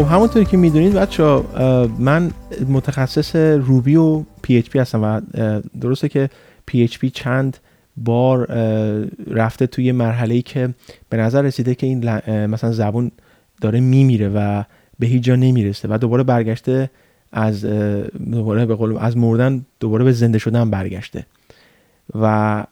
[0.00, 1.24] خب همونطوری که می‌دونید بچه
[1.98, 2.30] من
[2.68, 5.20] متخصص Ruby و PHP هستم و
[5.80, 6.30] درسته که
[6.66, 7.56] PHP چند
[7.96, 8.46] بار
[9.30, 10.68] رفته توی مرحله که
[11.08, 12.10] به نظر رسیده که این
[12.46, 13.10] مثلا زبون
[13.60, 14.62] داره میمیره و
[14.98, 16.90] به هیچ جا نمی‌رسه و دوباره برگشته
[17.32, 17.64] از
[18.30, 21.26] دوباره به قول از مردن دوباره به زنده شدن برگشته.
[22.14, 22.64] و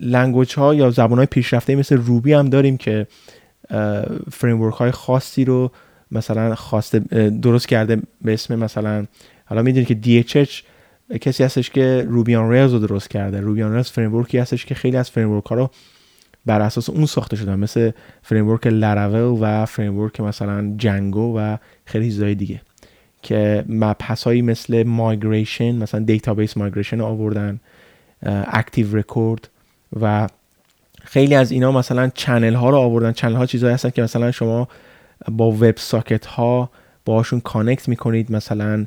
[0.00, 3.06] language ها یا زبان های پیشرفته مثل Ruby هم داریم که
[4.32, 5.70] framework های خاصی رو
[6.10, 6.98] مثلا خواسته
[7.42, 9.06] درست کرده به اسم مثلا
[9.44, 10.62] حالا می‌دونید که DHH
[11.20, 13.40] کسی هستش که Ruby on Rails رو درست کرده.
[13.40, 15.70] Ruby on Rails framework ی هستش که خیلی از framework ها رو
[16.46, 17.90] بر اساس اون ساخته شدن مثل
[18.22, 22.60] framework Laravel و framework مثلا Django و خیلی چیزای دیگه
[23.22, 27.60] که مبحث هایی مثل migration مثلا database migration آوردن
[28.46, 29.48] Active Record
[30.00, 30.28] و
[31.04, 33.12] خیلی از اینا مثلا channel ها رو آوردن.
[33.12, 34.68] channel ها چیزایی هستن که مثلا شما
[35.32, 36.70] با web socket ها
[37.04, 38.32] باشون connect می‌کنید.
[38.32, 38.86] مثلا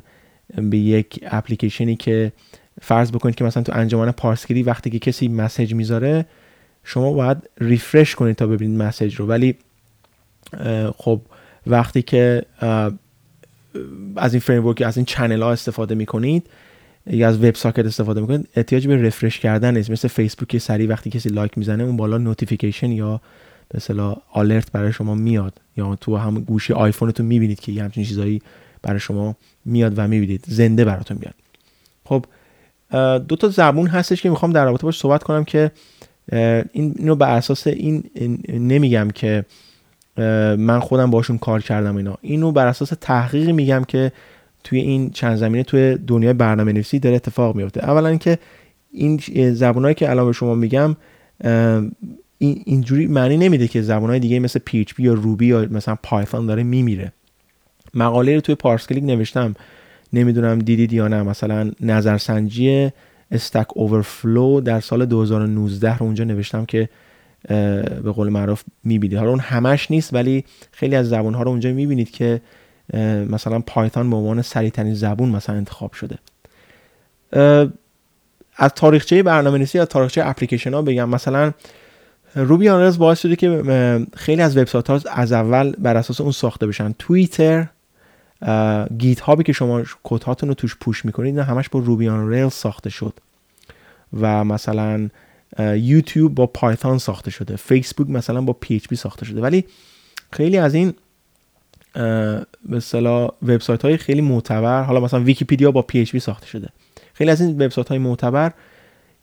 [0.56, 2.32] به یک اپلیکیشنی که
[2.80, 6.26] فرض بکنید که مثلا تو انجمن پارس‌کلیک وقتی که کسی message می‌ذاره
[6.84, 9.26] شما باید refresh کنید تا ببینید message رو.
[9.26, 9.54] ولی
[10.96, 11.20] خب
[11.66, 12.42] وقتی که
[14.16, 16.46] از این framework از این channel ها استفاده می‌کنید
[17.06, 19.90] یا از web socket استفاده می‌کنید احتیاج به refresh کردن نیست.
[19.90, 23.20] مثل فیسبوک سری وقتی کسی like می‌زنه اون بالا notification یا
[23.68, 25.60] به اصطلاح alert برای شما میاد.
[25.76, 28.42] یا تو هم گوشی آیفونتون می‌بینید که یه همچین چیزایی
[28.82, 30.44] برای شما میاد و می‌بینید.
[30.46, 31.34] زنده براتون میاد.
[32.04, 32.24] خب
[33.18, 35.70] دو تا زبون هستش که می‌خوام در رابطه باش صحبت کنم که
[36.72, 38.04] این اینو بر اساس این
[38.48, 39.44] نمیگم که
[40.58, 42.18] من خودم باشون کار کردم اینا.
[42.20, 44.12] اینو بر اساس تحقیق میگم که
[44.64, 48.38] توی این چند زمینه توی دنیای برنامه نویسی داره اتفاق میفته اولا که
[48.92, 49.20] این
[49.54, 50.96] زبونهایی که الان به شما میگم
[52.38, 56.62] این اینجوری معنی نمیده که زبانهای دیگه مثل PHP یا روبی یا مثلا پایثون داره
[56.62, 57.12] میمیره.
[57.94, 59.54] مقاله رو توی پارسکلیک نوشتم.
[60.12, 61.22] نمی‌دونم دیدید یا نه.
[61.22, 62.90] مثلا نظرسنجی
[63.30, 66.88] استک اوورفلو در سال 2019 رو اونجا نوشتم که
[68.02, 69.18] به قول معروف می‌بینید.
[69.18, 72.40] حالا اون همش نیست ولی خیلی از زبان ها رو اونجا می‌بینید که
[73.30, 76.18] مثلا پایتون به عنوان سریعترین زبون مثلا انتخاب شده.
[78.56, 81.08] از تاریخچه برنامه نویسی یا تاریخچه اپلیکیشن ها بگم.
[81.08, 81.52] مثلا
[82.34, 86.66] Ruby on باعث شده که خیلی از وبسایت ها از اول بر اساس اون ساخته
[86.66, 86.94] بشن.
[86.98, 87.66] توییتر
[88.98, 92.30] GitHub ی که شما کد هاتون رو توش push می‌کنید نه همش با Ruby on
[92.30, 93.14] Rails ساخته شد.
[94.20, 95.08] و مثلا
[95.58, 97.56] یوتیوب با پایتون ساخته شده.
[97.56, 99.40] فیسبوک مثلا با PHP ساخته شده.
[99.40, 99.64] ولی
[100.32, 100.94] خیلی از این
[101.94, 106.68] به اصطلاح وبسایت های خیلی معتبر حالا مثلا ویکیپدیا با پی ساخته شده.
[107.14, 108.52] خیلی از این وبسایت های معتبر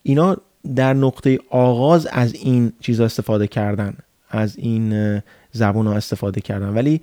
[0.03, 0.38] اینا
[0.75, 3.93] در نقطه آغاز از این چیزا استفاده کردن
[4.29, 5.21] از این
[5.51, 6.69] زبان ها استفاده کردن.
[6.69, 7.01] ولی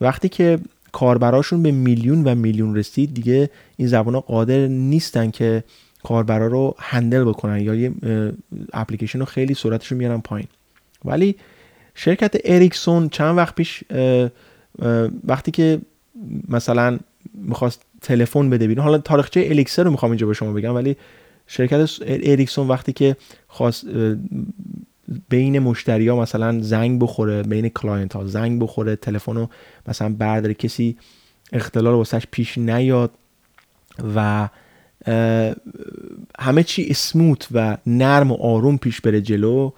[0.00, 0.58] وقتی که
[0.92, 5.64] کاربراشون به میلیون و میلیون رسید دیگه این زبان ها قادر نیستن که
[6.02, 7.92] کاربرا رو هندل بکنن یا یه
[8.72, 10.48] اپلیکیشن رو خیلی سرعتش رو میارن پایین.
[11.04, 11.36] ولی
[11.94, 13.84] شرکت اریکسون چند وقت پیش
[15.24, 15.80] وقتی که
[16.48, 16.98] مثلا
[17.34, 20.96] می‌خواست تلفن بده بیرون حالا تاریخچه Elixir رو می‌خوام اینجا به شما بگم ولی
[21.46, 23.16] شرکت اریکسون وقتی که
[23.48, 23.86] خواست
[25.28, 29.48] بین مشتری ها مثلا زنگ بخوره بین client ها زنگ بخوره تلفن رو
[29.88, 30.96] مثلا برداره کسی
[31.52, 33.10] اختلال واسش پیش نیاد
[34.16, 34.48] و
[36.38, 39.70] همه چی اسموت و نرم و آروم پیش بره جلو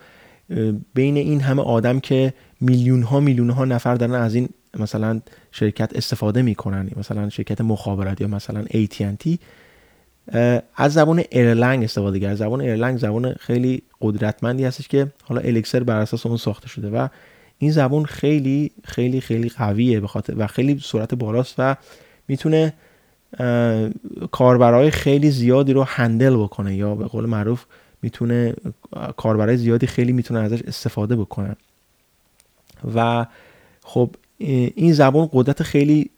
[0.94, 4.48] بین این همه آدم که میلیون ها میلیون ها نفر دارن از این
[4.78, 5.20] مثلا
[5.52, 9.38] شرکت استفاده می‌کنن مثلا شرکت مخابرات یا مثلا AT&T
[10.76, 12.34] از زبان ایرلنگ استفاده کرد.
[12.34, 17.08] زبان ایرلنگ زبان خیلی قدرتمندی هستش که حالا الکسر بر اساس اون ساخته شده و
[17.58, 21.76] این زبان خیلی خیلی خیلی قویه بخاطر و خیلی سرعت بالاست و
[22.28, 22.74] می‌تونه
[24.30, 27.64] کاربرای خیلی زیادی رو هندل بکنه یا به قول معروف
[28.02, 28.54] می‌تونه
[29.16, 31.56] کاربرای زیادی خیلی می‌تونه ازش استفاده بکنن
[32.94, 33.26] و
[33.82, 36.10] خب این زبان قدرت خیلی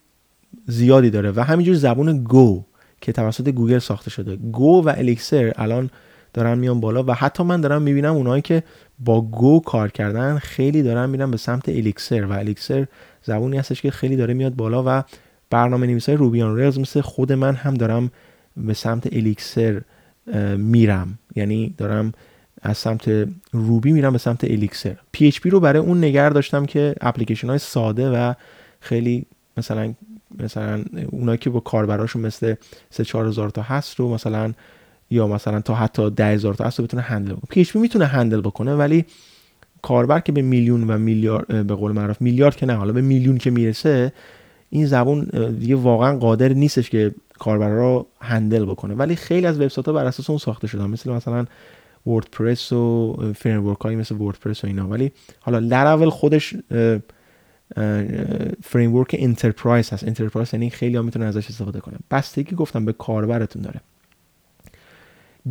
[0.67, 2.65] زیادی داره و همینجور زبان گو.
[3.01, 4.37] که توسط گوگل ساخته شده.
[4.37, 5.91] گو و الیکسر الان
[6.35, 8.63] دارن میان بالا و حتی من دارم می‌بینم اونایی که
[8.99, 12.87] با گو کار کردن خیلی دارن میرن به سمت الیکسر و الیکسر
[13.23, 15.05] زبونی هستش که خیلی داره میاد بالا و
[15.51, 18.11] برنامه نویسای Ruby on Rails مثل خود من هم دارم
[18.57, 19.81] به سمت Elixir
[20.57, 21.19] میرم.
[21.37, 22.13] یعنی دارم
[22.63, 27.49] از سمت Ruby میرم به سمت Elixir PHP رو برای اون نگر داشتم که اپلیکیشن
[27.49, 28.35] های ساده و
[28.81, 29.27] خیلی
[29.57, 29.95] مثلا
[30.39, 32.55] مثلا اونایی که با کاربراشون مثل
[32.91, 34.53] 3 هزار تا هست رو مثلا
[35.11, 37.65] یا مثلا تا حتی 10 هزار تا هست رو بتونه handle بکنه.
[37.65, 39.05] PHP می‌تونه handle بکنه ولی
[39.83, 43.39] کاربر که به میلیون و میلیارد به قول معروف میلیارد که نه حالا به میلیون
[43.39, 44.13] که می‌رسه
[44.71, 45.25] این زبون
[45.59, 48.95] دیگه واقعا قادر نیستش که کاربر رو handle بکنه.
[48.95, 51.47] ولی خیلی از وبسایت ها بر اساس اون ساخته شدن مثل مثلا
[52.07, 54.89] WordPress و framework هایی مثل WordPress و اینا.
[54.89, 56.55] ولی حالا Laravel خودش
[58.63, 60.05] framework enterprise هست.
[60.05, 61.99] enterprise یعنی خیلی ها می‌تونن ازش استفاده کنن.
[62.11, 63.81] بستگی گفتم به کاربرتون داره.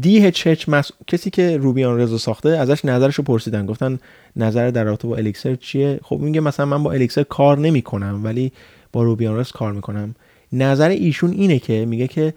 [0.03, 0.91] DHH مس...
[1.07, 3.65] کسی که روبیان رزو ساخته ازش نظرشو پرسیدن.
[3.65, 3.99] گفتن
[4.35, 8.51] نظر در رابطه با الیکسر چیه؟ خب میگه مثلا من با الیکسر کار نمی‌کنم ولی
[8.91, 10.15] با روبیان رز کار می‌کنم.
[10.53, 12.33] نظر ایشون اینه که میگه که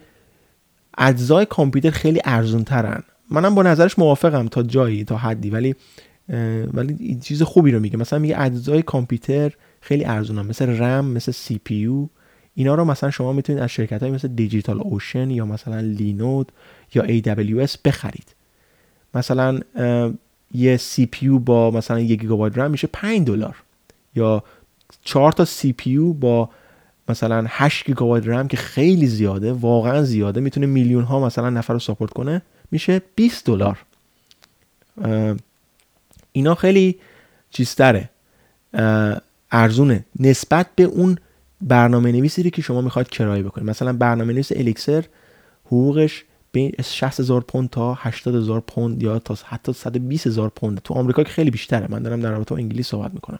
[0.97, 5.49] اجزای کامپیوتر خیلی ارزون ترن منم با نظرش موافقم تا جایی تا حدی.
[5.49, 5.75] ولی
[6.73, 7.97] ولی چیز خوبی رو میگه.
[7.97, 9.51] مثلا میگه اجزای کامپیوتر
[9.83, 12.07] خیلی ارزونن مثل رم مثل سی پی یو
[12.55, 16.51] اینا رو مثلا شما می‌تونید از شرکت های مثل دیجیتال اوشن یا مثلا لینود
[16.95, 18.35] یا AWS بخرید.
[19.13, 19.59] مثلا
[20.53, 23.55] یه CPU با مثلا یک گیگابایت رم میشه 5 دلار.
[24.15, 24.43] یا
[25.03, 26.49] 4 تا CPU با
[27.09, 31.79] مثلا 8 گیگابایت رم که خیلی زیاده واقعا زیاده می‌تونه میلیون ها مثلا نفر رو
[31.79, 32.41] support کنه
[32.71, 33.77] میشه 20 دلار.
[36.31, 36.99] اینا خیلی
[37.49, 38.09] چیزتره.
[39.53, 41.17] ارزونه نسبت به اون
[41.61, 43.69] برنامه نویسی که شما می‌خواید کرایه بکنید.
[43.69, 45.03] مثلا برنامه نویس Elixir
[45.65, 50.81] حقوقش بین 60 هزار پوند تا 80 هزار پوند یا تا حتی 120 هزار پوند.
[50.83, 51.87] تو آمریکا که خیلی بیشتره.
[51.89, 53.39] من دارم در رابطه با انگلیس صحبت می‌کنم.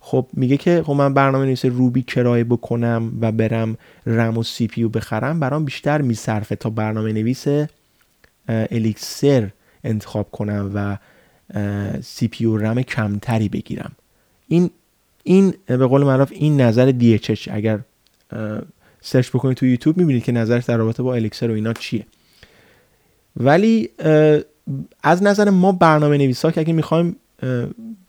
[0.00, 3.76] خب میگه که خب من برنامه نویس Ruby کرایه بکنم و برم
[4.06, 5.40] رم و CPU بخرم.
[5.40, 7.46] برام بیشتر میصرفه تا برنامه نویس
[8.48, 9.50] Elixir
[9.84, 10.96] انتخاب کنم و
[12.02, 13.92] CPU RAM کمتری بگیرم.
[14.48, 14.70] این
[15.26, 17.80] این به قول معروف این نظر DHH اگر
[19.00, 22.06] سرچ بکنید تو یوتیوب می‌بینید که نظرش در رابطه با الیکسر و اینا چیه.
[23.36, 23.90] ولی
[25.02, 27.16] از نظر ما برنامه نویسا که اگه می‌خوایم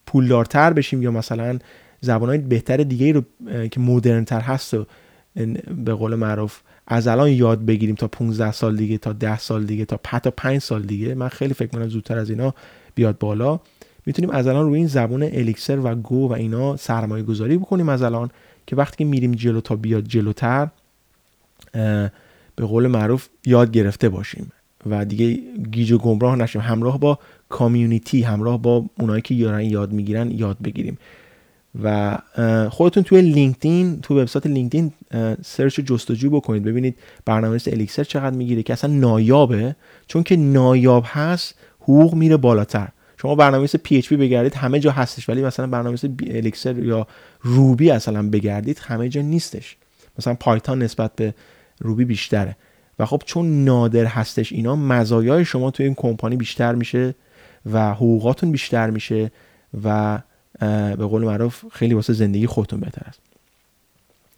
[0.06, 1.60] پولدارتر بشیم یا مثلا
[2.02, 3.22] زبانهای بهتر دیگه رو
[3.68, 4.86] که مدرنتر هست و
[5.86, 9.86] به قول معروف از الان یاد بگیریم تا 15 سال دیگه تا 10 سال دیگه
[9.86, 12.54] تا حتی 5 سال دیگه من خیلی فکر کنم زودتر از اینا
[12.96, 13.60] بیاد بالا.
[14.08, 18.02] می‌تونیم از الان روی این زبان الیکسر و گو و اینا سرمایه گذاری بکنیم از
[18.02, 18.30] الان
[18.68, 20.68] که وقتی که میریم جلو تا بیاد جلوتر
[22.56, 24.52] به قول معروف یاد گرفته باشیم
[24.86, 25.40] و دیگه
[25.72, 26.62] گیج و گمراه نشیم.
[26.62, 30.98] همراه با community همراه با اونایی که یارن یاد می‌گیرن یاد بگیریم.
[31.84, 32.18] و
[32.70, 34.94] خودتون توی LinkedIn تو وبسایت LinkedIn
[35.46, 36.64] search جستجو بکنید.
[36.64, 36.96] ببینید
[37.26, 39.76] برنامه Elixir چقدر می‌گیره که اصلا نایابه.
[40.08, 42.88] چون که نایاب هست حقوق میره بالاتر.
[43.18, 45.30] شما برنامه‌نویس PHP بگردید همه جا هستش.
[45.30, 46.06] ولی مثلا برنامه‌نویس
[46.36, 47.08] الیکسر یا
[47.42, 49.76] روبی اصلا بگردید همه جا نیستش.
[50.20, 51.34] مثلا پایتون نسبت به
[51.80, 52.56] روبی بیشتره.
[53.00, 57.16] و خب چون نادر هستش اینا مزایای شما توی این کمپانی بیشتر میشه
[57.72, 59.32] و حقوقاتون بیشتر میشه
[59.84, 60.20] و
[60.98, 63.20] به قول معروف خیلی واسه زندگی خودتون بهتر است.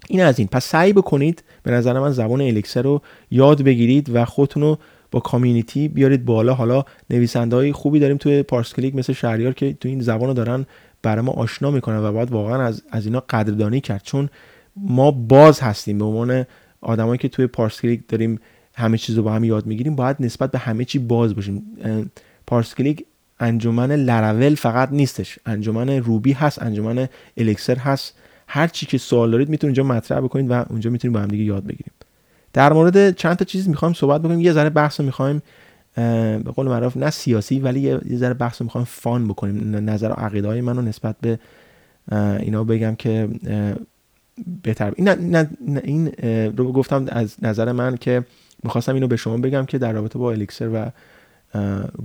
[0.07, 0.47] این از این.
[0.47, 3.01] پس سعی بکنید به نظر من زبان الیکسر رو
[3.31, 4.77] یاد بگیرید و خودتون رو
[5.11, 6.53] با کامیونیتی بیارید بالا.
[6.53, 10.33] حالا نویسنده های خوبی داریم توی پارس کلیک مثل شهریار که تو این زبان رو
[10.33, 10.65] دارن
[11.01, 14.03] برای ما آشنا می‌کنن و باید واقعا از, از اینا قدردانی کرد.
[14.03, 14.29] چون
[14.75, 15.97] ما باز هستیم.
[15.97, 16.45] به عنوان
[16.81, 18.39] آدمایی که توی پارس کلیک داریم
[18.75, 21.63] همه چیز رو با هم یاد می‌گیریم باید نسبت به همه چی باز باشیم.
[22.47, 23.05] پارس کلیک
[23.39, 25.39] انجمن لراول فقط نیستش.
[25.45, 28.13] انجمن Ruby هست انجمن Elixir هست.
[28.47, 31.43] هر چی که سوال دارید می‌تونید اونجا مطرح بکنید و اونجا می‌تونید با هم دیگه
[31.43, 31.93] یاد بگیریم.
[32.53, 34.41] در مورد چند تا چیز می‌خوایم صحبت بکنیم.
[34.41, 35.41] یه ذره بحث می‌خوایم
[35.95, 39.89] به قول معروف نه سیاسی ولی یه ذره بحث می‌خوایم فان بکنیم.
[39.89, 41.39] نظر و عقیده های منو نسبت به
[42.39, 43.29] اینا بگم که
[44.63, 44.93] بهتر.
[44.95, 45.35] این,
[45.83, 46.07] این
[46.57, 48.25] رو گفتم از نظر من که
[48.63, 50.91] می‌خواستم اینو به شما بگم که در رابطه با الیکسر و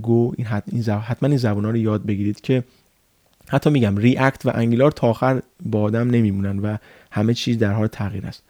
[0.01, 2.63] گو این حتما این زبان ها رو یاد بگیرید که
[3.47, 6.77] حتی میگم ریاکت و انگلار تا آخر با آدم نمیمونن و
[7.11, 8.43] همه چیز در حال تغییر است.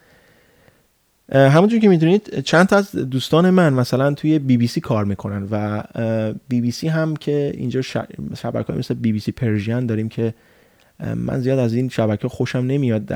[1.32, 5.48] همونجور که می‌دونید چند تا از دوستان من مثلا توی بی بی سی کار می‌کنن
[5.51, 5.84] و
[6.48, 7.82] بی بی سی هم که اینجا
[8.36, 10.34] شبکه مثل بی بی سی پرژین داریم که
[11.15, 13.12] من زیاد از این شبکه خوشم نمیاد.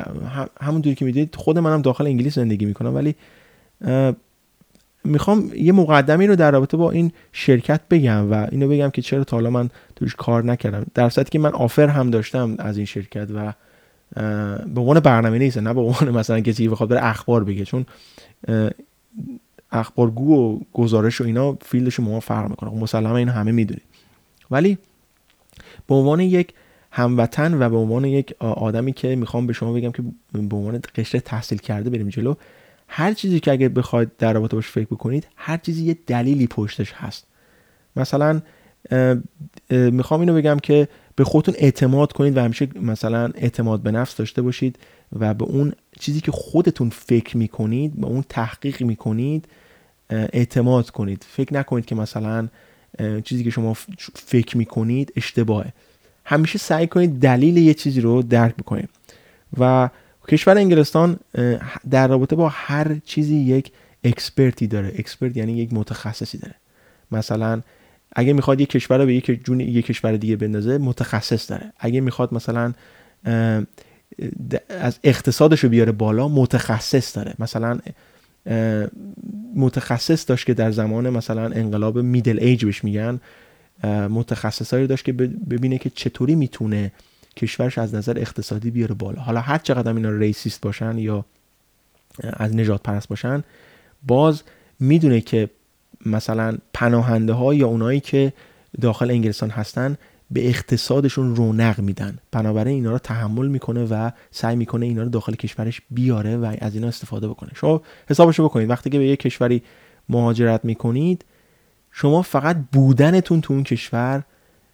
[0.62, 3.16] همونطوری که می‌دونید خود منم داخل انگلیس زندگی می‌کنم ولی
[5.04, 9.24] می‌خوام یه مقدمی رو در رابطه با این شرکت بگم و اینو بگم که چرا
[9.24, 10.86] تا حالا من توش کار نکردم.
[10.94, 13.54] در که من آفر هم داشتم از این شرکت و
[14.16, 17.86] به عنوان برنامه نیست نه به عنوان مثلا کسی بخواد بره اخبار بگه چون
[19.72, 22.70] اخبارگو و گزارش و اینا فیلدش ما فرق می‌کنه.
[22.70, 23.84] خب مسلما این همه می‌دونید
[24.52, 24.78] ولی
[25.88, 26.54] به عنوان یک
[26.92, 31.20] هموطن و به عنوان یک آدمی که می‌خوام به شما بگم که به عنوان قشر
[31.20, 32.34] تحصیل کرده بریم جلو
[32.88, 36.94] هر چیزی که اگر بخواید در رابطه باش فکر بکنید هر چیزی یه دلیلی پشتش
[36.94, 37.28] هست.
[37.96, 38.42] مثلا
[39.70, 40.88] می‌خوام اینو بگم که
[41.20, 44.76] به خودتون اعتماد کنید و همیشه مثلا اعتماد به نفس داشته باشید
[45.20, 49.46] و به اون چیزی که خودتون فکر می‌کنید به اون تحقیق می‌کنید
[50.10, 51.26] اعتماد کنید.
[51.30, 52.48] فکر نکنید که مثلا
[53.24, 53.74] چیزی که شما
[54.16, 55.74] فکر می‌کنید اشتباهه.
[56.26, 58.90] همیشه سعی کنید دلیل یه چیزی رو درک بکنید.
[59.60, 59.90] و
[60.28, 61.20] کشور انگلستان
[61.90, 63.72] در رابطه با هر چیزی یک
[64.04, 64.94] expert ی داره.
[64.98, 66.56] expert یعنی یک متخصصی داره.
[67.12, 67.62] مثلا
[68.16, 71.74] اگه می‌خواد یک کشور رو به یک جون یک کشور دیگه بندازه متخصص داره.
[71.80, 72.74] اگه می‌خواد مثلا
[74.70, 77.34] از اقتصادش رو بیاره بالا متخصص داره.
[77.40, 77.80] مثلا
[79.56, 83.20] متخصص داشت که در زمان مثلا انقلاب میدل ایج بهش میگن
[84.10, 86.92] متخصصایی داشت که ببینه که چطوری می‌تونه
[87.36, 89.22] کشورش از نظر اقتصادی بیاره بالا.
[89.22, 91.26] حالا هر چقدر اینا ریسیست باشن یا
[92.24, 93.44] از نجات پرست باشن
[94.08, 94.44] باز
[94.80, 95.50] می‌دونه که
[96.06, 98.34] مثلا پناهنده ها یا اونایی که
[98.82, 99.98] داخل انگلستان هستن
[100.32, 102.18] به اقتصادشون رونق میدن.
[102.32, 106.76] بنابراین اینا رو تحمل می‌کنه و سعی می‌کنه اینا رو داخل کشورش بیاره و از
[106.76, 107.50] اینا استفاده بکنه.
[107.56, 108.70] شما حسابشو بکنید.
[108.70, 109.62] وقتی که به یه کشوری
[110.10, 111.26] مهاجرت می‌کنید
[111.92, 114.24] شما فقط بودنتون تو اون کشور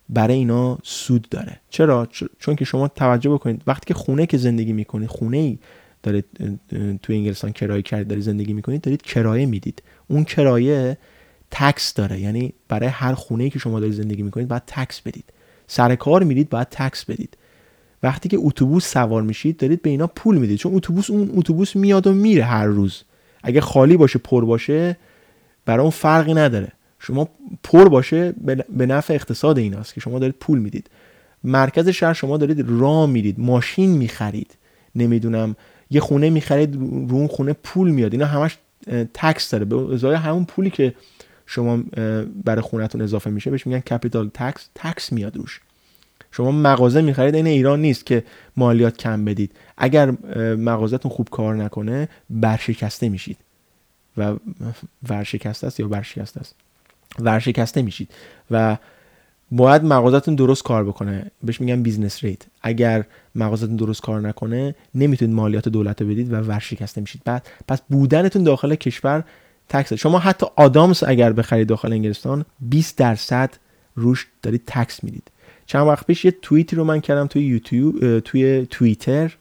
[0.09, 1.59] برای اینا سود داره.
[1.69, 2.07] چرا؟
[2.39, 3.61] چون که شما توجه بکنید.
[3.67, 5.57] وقتی که خونه که زندگی می‌کنید خونه ای
[6.03, 6.25] دارید
[7.01, 9.83] تو انگلستان کرایه کرد دارید زندگی می‌کنید دارید کرایه می‌دید.
[10.07, 10.97] اون کرایه
[11.51, 12.19] تکس داره.
[12.19, 15.25] یعنی برای هر خونه ای که شما دارید زندگی می‌کنید باید تکس بدید.
[15.67, 17.37] سر کار میرید باید تکس بدید.
[18.03, 20.57] وقتی که اتوبوس سوار میشید دارید به اینا پول می‌دید.
[20.57, 23.03] چون اتوبوس اون اتوبوس میاد و میره هر روز.
[23.43, 24.97] اگه خالی باشه پر باشه
[25.65, 26.71] برای اون فرقی نداره.
[26.99, 27.29] شما
[27.63, 28.33] پر باشه
[28.69, 30.89] به نفع اقتصاد ایناست که شما دارید پول می‌دید.
[31.43, 34.57] مرکز شهر شما دارید راه میرید ماشین می‌خرید.
[34.95, 35.55] نمی‌دونم
[35.89, 38.13] یه خونه می‌خرید رو اون خونه پول میاد.
[38.13, 38.57] اینا همش
[39.13, 39.65] تکس داره.
[39.65, 40.95] به ازای همون پولی که
[41.45, 41.83] شما
[42.43, 45.61] برای خونتون اضافه میشه بهش میگن کپیتال تکس تکس میاد روش.
[46.31, 48.23] شما مغازه می‌خرید این ایران نیست که
[48.57, 49.51] مالیات کم بدید.
[49.77, 50.11] اگر
[50.55, 53.37] مغازتون خوب کار نکنه برشکسته میشید.
[54.17, 54.35] و
[55.09, 56.55] ورشکسته است یا برشکسته است؟
[57.19, 58.09] ورشکسته میشید.
[58.51, 58.77] و
[59.51, 61.31] باید مغازتون درست کار بکنه.
[61.43, 67.01] بهش میگن business rate اگر مغازتون درست کار نکنه نمی‌تونید مالیات دولت بدید و ورشکسته
[67.01, 67.21] میشید.
[67.25, 69.23] بعد پس بودنتون داخل کشور
[69.69, 73.53] tax شما حتی آدامس اگر بخرید داخل انگلستان 20 درصد
[73.95, 75.31] روش دارید tax می‌دید.
[75.65, 79.37] چند وقت پیش یه توییتی رو من کردم توی یوتیوب توی توییتر.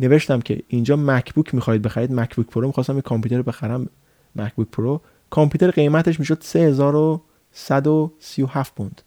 [0.00, 3.88] نوشتم که اینجا MacBook می‌خواید بخرید MacBook Pro می‌خواستم یه کامپیوتر بخرم
[4.36, 9.02] مکبوک پرو کامپیوتر قیمتش می‌شد 3137 پوند.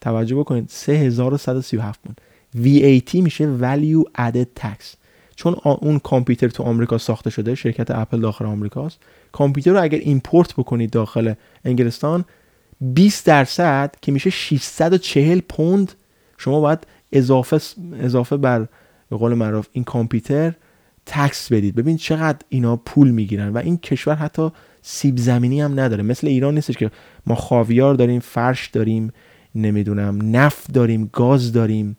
[0.00, 2.20] توجه بکنید 3137 پوند.
[2.54, 4.96] VAT میشه Value Added Tax.
[5.38, 8.98] چون اون کامپیوتر تو آمریکا ساخته شده شرکت اپل داخل آمریکاست
[9.32, 11.32] کامپیوتر رو اگر import بکنید داخل
[11.64, 12.24] انگلستان
[12.80, 15.92] 20 درصد که میشه 640 پوند
[16.38, 16.78] شما باید
[17.12, 17.60] اضافه
[18.00, 18.66] اضافه بر
[19.10, 20.54] به قول معروف این کامپیوتر
[21.06, 21.74] تکس بدید.
[21.74, 24.50] ببین چقدر اینا پول می‌گیرن و این کشور حتی
[24.82, 26.02] سیب زمینی هم نداره.
[26.02, 26.90] مثل ایران نیستش که
[27.26, 29.12] ما خاویار داریم فرش داریم
[29.54, 31.96] نمی‌دونم نفت داریم گاز داریم.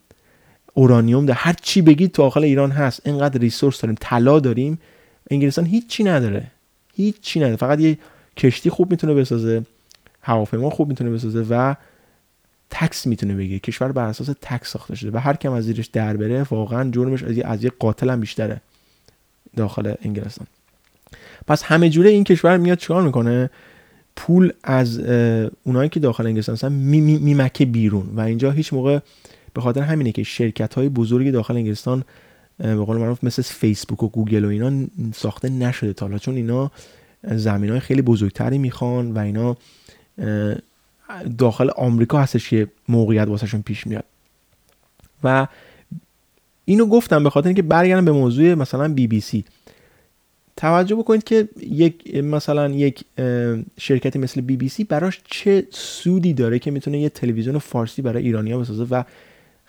[0.74, 1.34] اورانیوم ده.
[1.34, 3.08] هر چی بگید تو داخل ایران هست.
[3.08, 3.98] اینقدر ریسورس داریم.
[4.02, 4.80] طلا داریم.
[5.32, 6.52] انگلستان هیچی نداره.
[6.96, 7.56] هیچی نداره.
[7.56, 7.98] فقط یه
[8.38, 9.64] کشتی خوب می‌تونه بسازه.
[10.22, 11.76] هواپیما خوب می‌تونه بسازه و
[12.70, 13.60] تکس می‌تونه بگیره.
[13.60, 17.24] کشور بر اساس تکس ساخته شده و هر کم از زیرش در بره واقعا جرمش
[17.24, 18.62] از یه از یه قاتل هم بیشتره
[19.56, 20.48] داخل انگلستان.
[21.48, 23.50] پس همه جوره این کشور میاد چیکار می‌کنه؟
[24.16, 25.00] پول از
[25.64, 29.00] اونایی که داخل انگلستان هستن میمکه بیرون و اینجا هیچ موقع
[29.54, 32.04] به خاطر همینه که شرکت های بزرگی داخل انگلستان
[32.58, 36.72] به قول معروف مثل فیسبوک و گوگل و اینا ساخته نشده تا چون اینا
[37.24, 39.58] زمین های خیلی بزرگتری می‌خوان و اینا
[41.38, 44.04] داخل آمریکا هستش که موقعیت واسهشون پیش میاد.
[45.24, 45.48] و
[46.66, 49.46] اینو گفتم به خاطر اینکه برگردم به موضوع مثلا بی بی سی.
[50.58, 53.06] توجه بکنید که یک مثلا یک
[53.78, 58.24] شرکتی مثل بی بی سی براش چه سودی داره که می‌تونه یه تلویزیون فارسی برای
[58.24, 59.04] ایرانیا بسازه و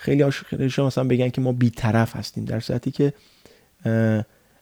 [0.00, 3.12] خیلی هاشون مثلا بگن که ما بیطرف هستیم در صورتی که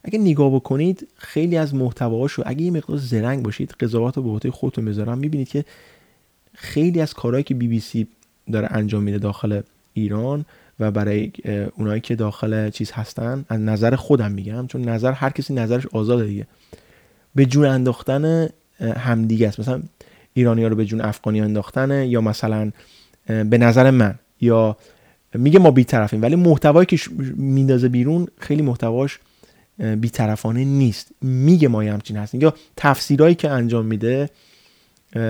[0.04, 4.50] اگه نگاه بکنید خیلی از محتواهاشو اگه یه مقدار زرنگ باشید قضاوت رو به عهده
[4.50, 5.64] خودتون بذارم می‌بینید که
[6.54, 8.06] خیلی از کارهایی که بی بی سی
[8.52, 9.60] داره انجام میده داخل
[9.92, 10.44] ایران
[10.80, 11.32] و برای
[11.76, 16.24] اونایی که داخل چیز هستن از نظر خودم میگم چون نظر هر کسی نظرش آزاده
[16.24, 16.46] دیگه.
[17.34, 18.48] به جون انداختن
[18.80, 19.60] همدیگه است.
[19.60, 19.82] مثلا
[20.34, 22.70] ایرانی ها رو به جون افغانی انداختن یا مثلا
[23.26, 24.76] به نظر من یا
[25.34, 26.98] میگه ما بیطرفیم ولی محتوایی که
[27.36, 29.18] میندازه بیرون خیلی محتواش
[30.00, 31.08] بیطرفانه نیست.
[31.22, 32.40] میگه ما همچین هستیم.
[32.40, 34.30] یا تفسیرهایی که انجام میده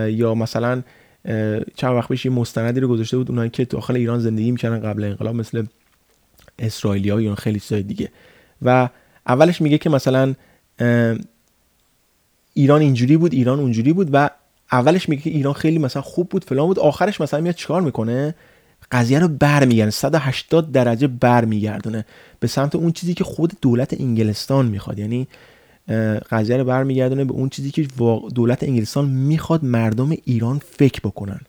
[0.08, 0.82] یا مثلا
[1.76, 5.04] چند وقت پیش یه مستندی رو گذاشته بود اونایی که داخل ایران زندگی می‌کردن قبل
[5.04, 5.64] انقلاب مثل
[6.58, 8.08] اسرائیلی ها یا خیلی چیزای دیگه.
[8.62, 8.88] و
[9.26, 10.34] اولش میگه که مثلا
[12.54, 14.30] ایران اینجوری بود ایران اونجوری بود و
[14.72, 16.78] اولش میگه که ایران خیلی مثلا خوب بود فلان بود.
[16.78, 18.34] آخرش مثلا میاد چیکار می‌کنه؟
[18.92, 19.90] قضیه رو برمیگردونه.
[19.90, 22.04] 180 درجه برمیگردونه
[22.40, 24.98] به سمت اون چیزی که خود دولت انگلستان می‌خواد.
[24.98, 25.28] یعنی
[26.30, 27.86] قضیه رو برمیگردونه به اون چیزی که
[28.34, 31.40] دولت انگلستان می‌خواد مردم ایران فکر بکنن.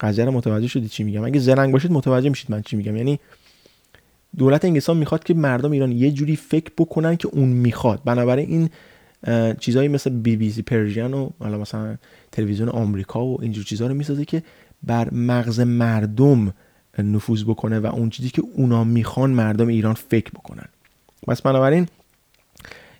[0.00, 2.96] قضیه رو متوجه شدید چی میگم؟ اگه زرنگ باشید متوجه میشید من چی میگم.
[2.96, 3.20] یعنی
[4.36, 8.00] دولت انگلستان می‌خواد که مردم ایران یه جوری فکر بکنن که اون می‌خواد.
[8.04, 8.70] بنابراین این
[9.54, 11.96] چیزهایی مثل بی بی سی پرژین و مثلا
[12.32, 14.42] تلویزیون آمریکا و اینجور چیزها رو می‌سازه که
[14.82, 16.54] بر مغز مردم
[17.02, 20.68] نفوذ بکنه و اون چیزی که اونا می‌خوان مردم ایران فکر بکنن.
[21.26, 21.88] پس بنابراین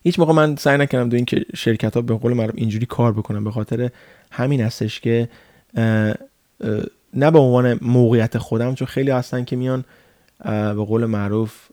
[0.02, 3.12] هیچ موقع من سعی نکردم دو این که شرکت ها به قول معروف اینجوری کار
[3.12, 3.90] بکنن به خاطر
[4.30, 5.28] همین هستش که
[7.14, 9.84] نه به عنوان موقعیت خودم چون خیلی هستن که میان
[10.44, 11.68] به قول معروف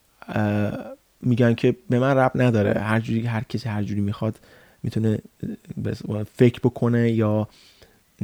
[1.21, 2.79] میگن که به من رب نداره.
[2.79, 4.39] هر جوری هر کسی هر جوری می‌خواد
[4.83, 5.19] می‌تونه
[6.33, 7.47] فکر بکنه یا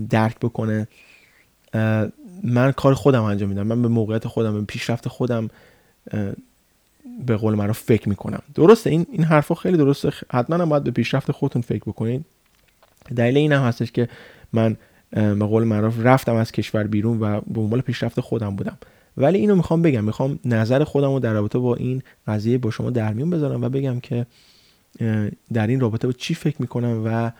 [0.10, 0.88] درک بکنه.
[2.44, 3.68] من کار خودم انجام میدم.
[3.68, 5.50] من به موقعیت خودم به پیشرفت خودم
[7.26, 8.42] به قول من رو فکر می‌کنم.
[8.56, 10.14] درسته؟ این این حرفا خیلی درسته.
[10.32, 12.26] حتما هم باید به پیشرفت خودتون فکر بکنید
[13.16, 14.10] دلیل این هم هستش که
[14.54, 14.78] من
[15.12, 18.78] به قول معروف رفتم از کشور بیرون و به دنبال پیشرفت خودم بودم.
[19.18, 20.04] ولی اینو می‌خوام بگم.
[20.04, 23.70] می‌خوام نظر خودم رو در رابطه با این قضیه با شما در میون بذارم و
[23.70, 24.26] بگم که
[25.54, 27.32] در این رابطه با چی فکر می‌کنم و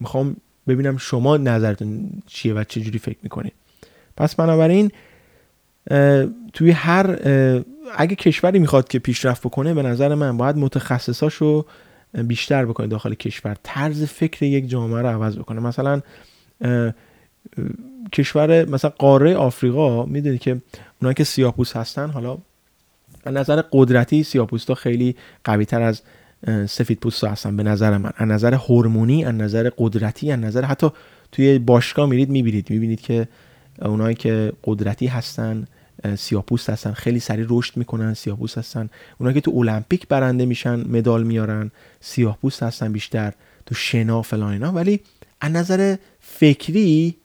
[0.00, 0.36] می‌خوام
[0.74, 3.52] ببینم شما نظرتون چیه و چه جوری فکر می‌کنید.
[4.16, 4.90] پس بنابراین
[6.52, 7.06] توی هر
[7.96, 11.64] اگه کشوری می‌خواد که پیشرفت بکنه به نظر من باید متخصصاشو
[12.14, 13.56] بیشتر بکنه داخل کشور.
[13.62, 15.60] طرز فکر یک جامعه رو عوض بکنه.
[15.60, 16.00] مثلا
[18.12, 20.60] کشور مثلا قاره آفریقا می‌دونی که
[21.00, 22.38] اونایی که سیاپوس هستن حالا
[23.24, 26.02] از نظر قدرتی سیاپوستا خیلی قوی تر از
[26.68, 28.12] سفید پوستا هستن به نظر من.
[28.16, 30.90] از نظر هورمونی از نظر قدرتی از نظر حتی
[31.32, 32.70] توی باشگاه میرید می‌بینید.
[32.70, 33.28] می‌بینید که
[33.82, 35.66] اونایی که قدرتی هستن
[36.18, 38.90] سیاپوست هستن خیلی سریع رشد می‌کنن سیاپوست هستن.
[39.18, 43.32] اونایی که تو المپیک برنده میشن مدال میارن سیاپوست هستن بیشتر
[43.66, 44.72] تو شنا فلان اینا.
[44.72, 45.00] ولی
[45.40, 47.16] از نظر فکری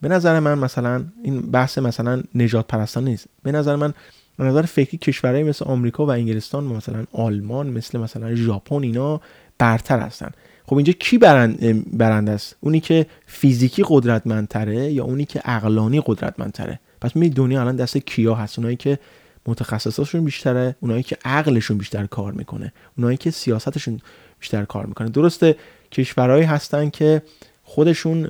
[0.00, 3.26] به نظر من مثلا این بحث مثلا نجات پرستان نیست.
[3.42, 3.94] به نظر من
[4.38, 9.20] به نظر فکری کشورهای مثل آمریکا و انگلستان و مثلا آلمان مثل مثلا ژاپن اینا
[9.58, 10.30] برتر هستن.
[10.66, 16.80] خب اینجا کی برند برنده است؟ اونی که فیزیکی قدرتمندتره یا اونی که عقلانی قدرتمندتره؟
[17.00, 18.98] پس می دنیا الان دست کیا هست؟ اونایی که
[19.46, 24.00] متخصصاشون بیشتره اونایی که عقلشون بیشتر کار می‌کنه اونایی که سیاستشون
[24.40, 25.08] بیشتر کار می‌کنه.
[25.08, 25.56] درسته
[25.92, 27.22] کشورهایی هستن که
[27.62, 28.28] خودشون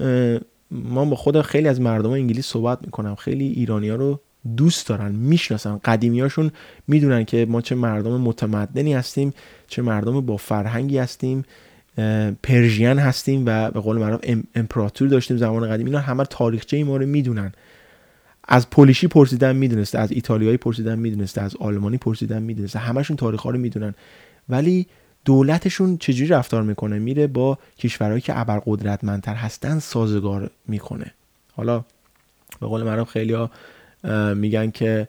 [0.71, 3.14] ما با خود خیلی از مردم انگلیس صحبت می‌کنم.
[3.14, 4.21] خیلی ایرانی ها رو
[4.56, 5.80] دوست دارن می‌شناسن.
[5.84, 6.50] قدیمیاشون
[6.88, 9.34] می‌دونن که ما چه مردم متمدنی هستیم
[9.68, 11.44] چه مردم با فرهنگی هستیم
[12.42, 14.20] پرژین هستیم و به قول معروف
[14.54, 15.87] امپراتور داشتیم زمان قدیم.
[15.87, 17.52] اینا همه تاریخچه ما رو می‌دونن.
[18.48, 22.78] از پولیشی پرسیدن می‌دونسته از ایتالیایی پرسیدن می‌دونسته از آلمانی پرسیدن می‌دونسته.
[22.78, 23.94] همشون تاریخ ها رو می‌دونن.
[24.48, 24.87] ولی
[25.24, 31.12] دولتشون چجوری رفتار می‌کنه؟ میره با کشورهایی که ابرقدرتمندتر هستن سازگار می‌کنه.
[31.56, 31.84] حالا
[32.61, 33.50] به قول معروف خیلی ها
[34.34, 35.08] میگن که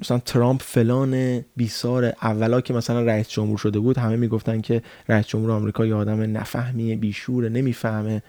[0.00, 5.26] مثلا ترامپ فلان بیسار اولا که مثلا رئیس جمهور شده بود همه می‌گفتن که رئیس
[5.26, 8.22] جمهور آمریکا یه آدم نفهمیه بیشوره نمی‌فهمه.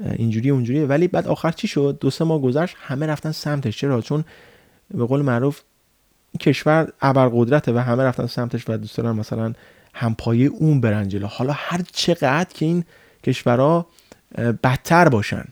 [0.00, 3.78] اینجوری اونجوریه ولی بعد آخر چی شد؟ دو سه ماه گذشت همه رفتن سمتش.
[3.78, 4.24] چرا؟ چون
[4.94, 5.60] به قول معروف
[6.40, 9.52] کشور ابرقدرته و همه رفتن سمتش و دوست دارن مثلا
[9.94, 11.26] همپایه اون برن جلو.
[11.26, 12.84] حالا هر چقدر که این
[13.24, 13.86] کشورها
[14.38, 15.44] بدتر باشن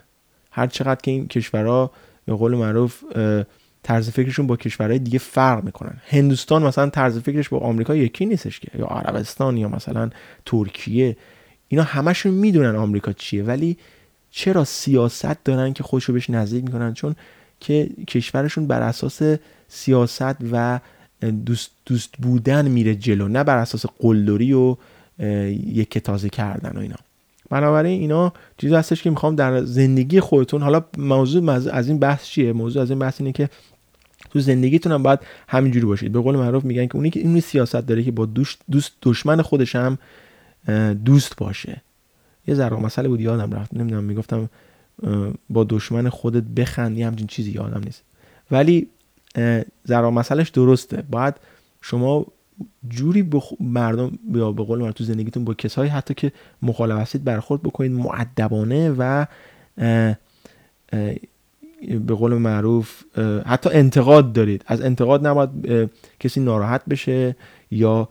[0.50, 1.90] هر چقدر که این کشورها
[2.24, 3.04] به قول معروف
[3.82, 5.96] طرز فکرشون با کشورهای دیگه فرق می‌کنن.
[6.08, 10.10] هندوستان مثلا طرز فکرش با آمریکا یکی نیستش که یا عربستان یا مثلا
[10.46, 11.16] ترکیه.
[11.68, 13.76] اینا همشون می‌دونن آمریکا چیه ولی
[14.30, 17.16] چرا سیاست دارن که خودشو بهش نزدیک می‌کنن؟ چون
[17.60, 19.22] که کشورشون بر اساس
[19.68, 20.80] سیاست و
[21.46, 24.76] دوست, دوست بودن میره جلو نه بر اساس قلدری و
[25.66, 26.96] یک تازه کردن و اینا.
[27.52, 32.52] بنابراین اینا چیزی هستش که می‌خوام در زندگی خودتون حالا موضوع از این بحث چیه؟
[32.52, 33.48] موضوع از این بحث اینه که
[34.30, 36.12] تو زندگیتون هم باید همینجوری باشید.
[36.12, 38.26] به قول معروف میگن که اونی که این سیاست داره که با
[38.70, 39.98] دوست دشمن خودش هم
[41.04, 41.82] دوست باشه.
[42.46, 43.74] یه ذره مسئله بود یادم رفت.
[43.74, 44.48] نمی‌دونم می‌گفتم
[45.50, 48.02] با دشمن خودت بخند یه همچین چیزی یادم نیست.
[48.50, 48.88] ولی
[49.88, 51.02] ذره مسئلهش درسته.
[51.10, 51.34] باید
[51.80, 52.26] شما
[52.88, 53.52] جوری بخ...
[53.60, 57.92] مردم یا به قول من تو زندگیتون با کسایی حتی که مخالف هستید برخورد بکنید
[57.92, 59.26] معدبانه و
[62.06, 63.02] به قول معروف
[63.46, 64.64] حتی انتقاد دارید.
[64.66, 65.50] از انتقاد نباید
[66.20, 67.36] کسی ناراحت بشه
[67.70, 68.08] یا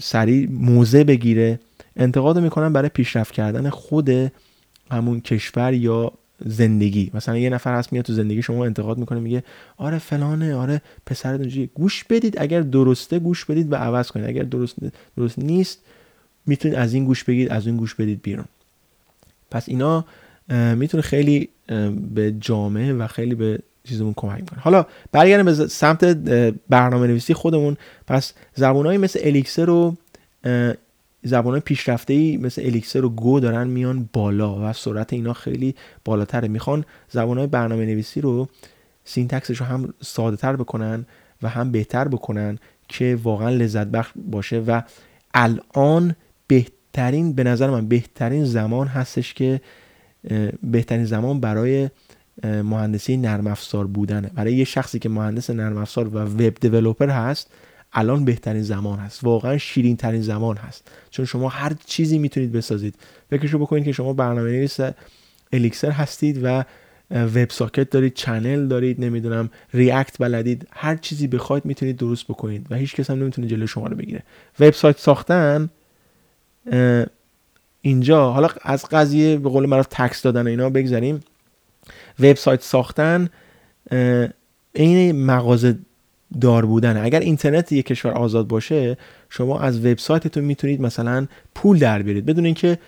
[0.00, 1.60] سریع موزه بگیره.
[1.96, 4.10] انتقاد می‌کنن برای پیشرفت کردن خود
[4.90, 6.12] همون کشور یا
[6.46, 7.10] زندگی.
[7.14, 9.44] مثلا یه نفر هست میاد تو زندگی شما انتقاد می‌کنه میگه
[9.76, 14.28] آره فلانه آره پسر اونجوری گوش بدید اگر درسته گوش بدید و عوض کنید.
[14.28, 14.76] اگر درست
[15.16, 15.78] درست نیست
[16.46, 18.44] می‌تونید از این گوش بگید از این گوش بدید بیرون.
[19.50, 20.04] پس اینا
[20.74, 21.48] می‌تونه خیلی
[22.14, 26.04] به جامعه و خیلی به چیزمون کمک می‌کنه حالا برگردیم به سمت
[26.68, 27.76] برنامه نویسی خودمون.
[28.06, 29.96] پس زبونهایی مثل الیکسر رو
[31.22, 36.48] زبان پیشرفته ای مثل الیکسر و گو دارن میان بالا و سرعت اینا خیلی بالاتره.
[36.48, 38.48] می‌خوان زبان های برنامه نویسی رو
[39.04, 41.06] syntax ش رو هم ساده تر بکنن
[41.42, 44.82] و هم بهتر بکنن که واقعا لذت بخش باشه و
[45.34, 46.14] الان
[46.46, 49.60] بهترین به نظر من بهترین زمان هستش که
[50.62, 51.90] بهترین زمان برای
[52.44, 54.30] مهندسی نرم افزار بودنه.
[54.34, 57.50] برای یه شخصی که مهندس نرم افزار و web developer هست
[57.92, 59.24] الان بهترین زمان هست.
[59.24, 60.90] واقعا شیرین ترین زمان هست.
[61.10, 62.94] چون شما هر چیزی می‌تونید بسازید.
[63.30, 64.78] فکرشو بکنید که شما برنامه نویس
[65.52, 66.64] الیکسر هستید و
[67.10, 70.68] وب ساکت دارید چنل دارید نمی‌دونم ریاکت بلدید.
[70.70, 74.22] هر چیزی بخواید می‌تونید درست بکنید و هیچ کس هم نمی‌تونه جلو شما رو بگیره.
[74.60, 75.70] وبسایت ساختن
[77.80, 81.20] اینجا حالا از قضیه به قول معروف تکس دادن اینا بگذاریم
[82.20, 83.28] وبسایت ساختن
[84.72, 85.78] این مغازه
[86.40, 86.96] دار بودن.
[86.96, 88.96] اگر اینترنت یک کشور آزاد باشه
[89.28, 92.26] شما از وبسایتتون می‌تونید مثلا پول در بیارید.
[92.26, 92.78] بدون اینکه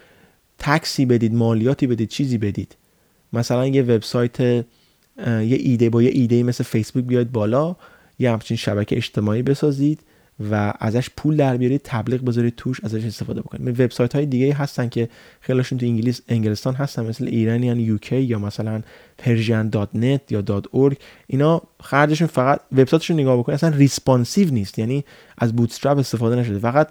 [0.59, 2.76] tax ی بدید مالیاتی بدید چیزی بدید.
[3.33, 4.64] مثلا یه وبسایت یه
[5.38, 7.76] ایده با یه ایده مثل فیسبوک بیاید بالا
[8.18, 10.00] یه همچین شبکه اجتماعی بسازید.
[10.50, 14.88] و ازش پول در بیارید تبلیغ بذارید توش ازش استفاده بکنید وبسایت های دیگه هستن
[14.88, 15.09] که
[15.40, 18.83] خیلیشون تو انگلیس انگلستان هستن مثل ایرانیان UK یا مثلا
[19.24, 20.42] persian.net یا
[20.74, 20.94] .org
[21.26, 24.79] اینا خرجشون فقط وبسایتشون نگاه بکنید اصلا responsive نیست.
[24.79, 25.05] یعنی
[25.38, 26.59] از بوتسترپ استفاده نشده.
[26.59, 26.88] فقط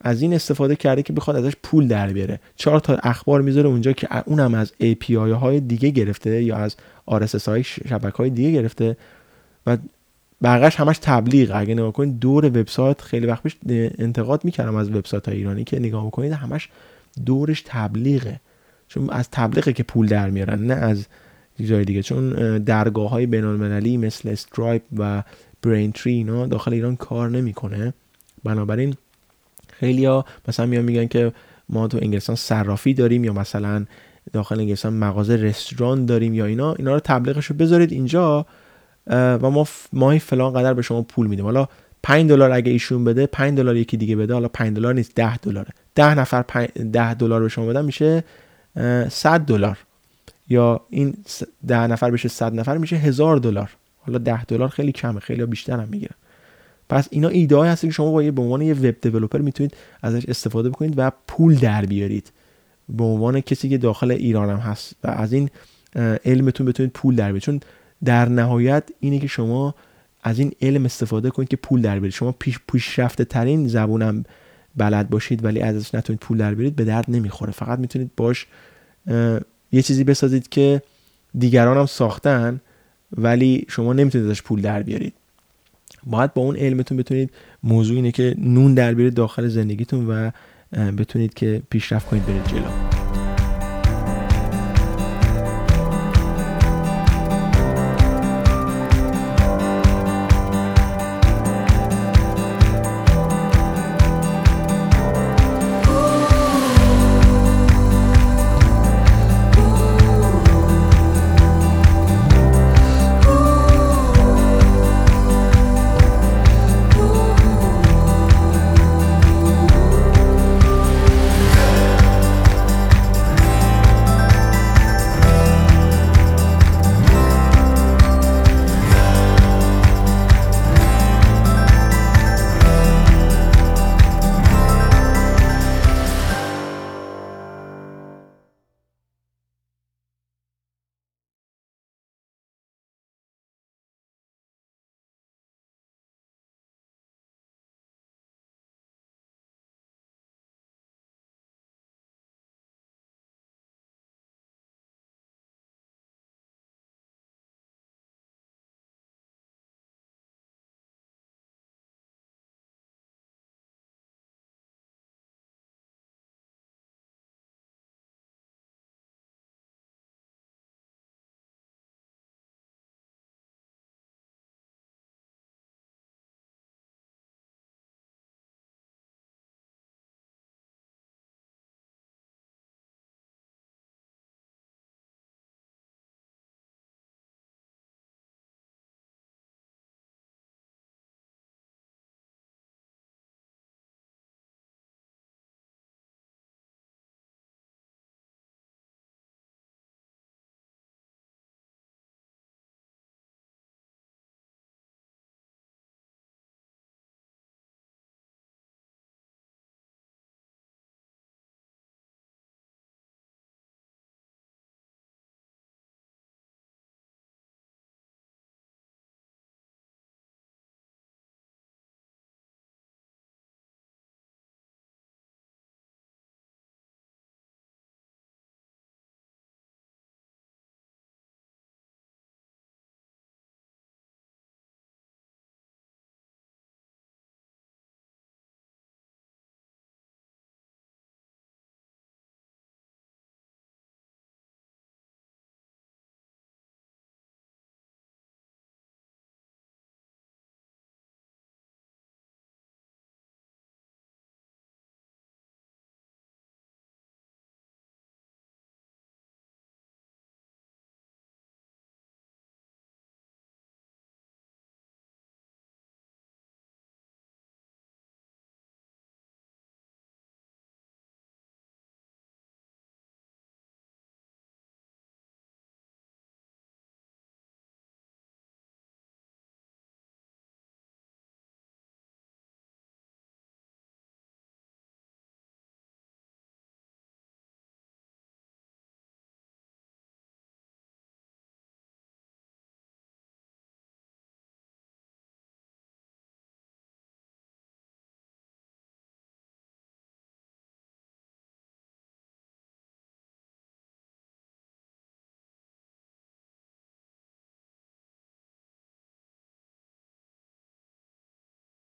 [0.00, 2.40] از این استفاده کرده که بخواد ازش پول در بیاره.
[2.56, 6.76] چهار تا اخبار می‌ذاره اونجا که اونم از API های دیگه گرفته یا از
[7.10, 8.96] RSS های شبکه های دیگه گرفته
[9.66, 9.76] و
[10.44, 11.52] بقیش همش تبلیغ.
[11.54, 13.56] اگه نگاه کنید دور وبسایت خیلی وقت پیش
[13.98, 16.68] انتقاد می‌کردم از وبسایت های ایرانی که نگاه بکنید همش
[17.26, 18.40] دورش تبلیغه.
[18.88, 21.06] چون از تبلیغه که پول در میارن نه از
[21.64, 22.02] جای دیگه.
[22.02, 25.22] چون درگاه های بین المللی مثل استرایپ و
[25.62, 27.92] برین تری اینا داخل ایران کار نمی‌کنه.
[28.44, 28.94] بنابراین
[29.72, 31.32] خیلی ها مثلا میان میگن که
[31.68, 33.84] ما تو انگلستان صرافی داریم یا مثلا
[34.32, 38.46] داخل انگلستان مغازه رستوران داریم یا اینا اینا رو تبلیغش رو بذارید اینجا.
[39.06, 41.44] و ما ماهی فلان قدر به شما پول میدیم.
[41.44, 41.68] حالا
[42.02, 44.34] 5 دلار اگه ایشون بده 5 دلار یکی دیگه بده.
[44.34, 45.68] حالا 5 دلار نیست 10 دلاره.
[45.94, 46.42] 10 نفر
[46.92, 48.24] 10 دلار به شما بدن میشه
[49.10, 49.78] 100 دلار.
[50.48, 51.16] یا این
[51.66, 53.70] 10 نفر بشه 100 نفر میشه 1000 دلار.
[54.00, 56.14] حالا 10 دلار خیلی کمه خیلی بیشتر هم می‌گیرن.
[56.88, 60.24] پس اینا ایده هایی هست که شما با به عنوان یه وب دیولپر می‌تونید ازش
[60.28, 62.32] استفاده بکنید و پول در بیارید.
[62.88, 65.50] به عنوان کسی که داخل ایران هم هست و از این
[66.24, 67.42] علمتون بتونید پول در بیارید.
[67.42, 67.60] چون
[68.04, 69.74] در نهایت اینه که شما
[70.22, 72.12] از این علم استفاده کنید که پول در بیارید.
[72.12, 74.24] شما پیش پیشرفته ترین زبونم
[74.76, 77.52] بلد باشید ولی ازش نتونید پول در بیارید به درد نمی‌خوره.
[77.52, 78.46] فقط می‌تونید باش
[79.72, 80.82] یه چیزی بسازید که
[81.38, 82.60] دیگران هم ساختن
[83.16, 85.14] ولی شما نمی‌تونید ازش پول در بیارید.
[86.06, 87.30] باید با اون علمتون بتونید
[87.62, 90.30] موضوع اینه که نون در بیارید داخل زندگیتون و
[90.72, 92.93] بتونید که پیشرفت کنید برید جلو.